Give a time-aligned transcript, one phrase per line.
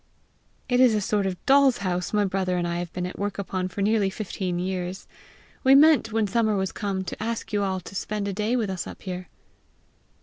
[0.67, 3.37] "It is a sort of doll's house my brother and I have been at work
[3.37, 5.07] upon for nearly fifteen years.
[5.63, 8.71] We meant, when summer was come, to ask you all to spend a day with
[8.71, 9.29] us up here."